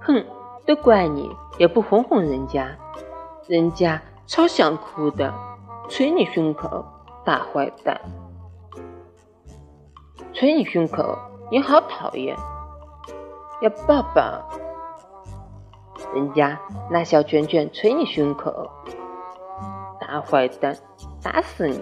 [0.00, 0.24] 哼
[0.66, 2.76] 都怪你也不哄哄人家
[3.46, 5.32] 人家超想哭的
[5.88, 6.84] 捶你胸口
[7.24, 8.00] 大坏蛋
[10.32, 11.18] 捶你胸口
[11.50, 12.36] 你好讨厌
[13.60, 14.48] 要抱抱
[16.14, 16.58] 人家
[16.90, 18.70] 拿小拳拳捶你胸口
[20.00, 20.76] 大坏蛋
[21.22, 21.80] 打死你